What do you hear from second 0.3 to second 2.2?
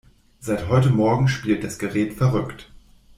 Seit heute Morgen spielt das Gerät